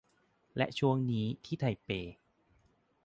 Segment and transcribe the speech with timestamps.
[0.57, 1.89] และช่วงนี้ที่ไทเป